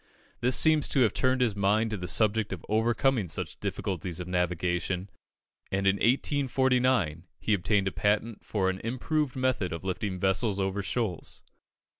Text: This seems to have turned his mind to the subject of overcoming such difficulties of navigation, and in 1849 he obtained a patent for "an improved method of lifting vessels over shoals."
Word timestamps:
This 0.39 0.55
seems 0.57 0.89
to 0.89 1.01
have 1.01 1.13
turned 1.13 1.41
his 1.41 1.55
mind 1.55 1.91
to 1.91 1.97
the 1.97 2.07
subject 2.07 2.51
of 2.51 2.65
overcoming 2.67 3.29
such 3.29 3.59
difficulties 3.59 4.19
of 4.19 4.27
navigation, 4.27 5.11
and 5.71 5.85
in 5.85 5.97
1849 5.97 7.27
he 7.39 7.53
obtained 7.53 7.87
a 7.87 7.91
patent 7.91 8.43
for 8.43 8.67
"an 8.71 8.79
improved 8.79 9.35
method 9.35 9.71
of 9.71 9.83
lifting 9.85 10.19
vessels 10.19 10.59
over 10.59 10.81
shoals." 10.81 11.43